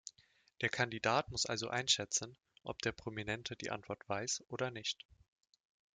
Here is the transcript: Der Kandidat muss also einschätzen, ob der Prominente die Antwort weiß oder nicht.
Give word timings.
Der 0.61 0.69
Kandidat 0.69 1.29
muss 1.29 1.45
also 1.45 1.67
einschätzen, 1.69 2.35
ob 2.63 2.81
der 2.81 2.91
Prominente 2.91 3.55
die 3.55 3.69
Antwort 3.69 4.09
weiß 4.09 4.43
oder 4.49 4.71
nicht. 4.71 5.05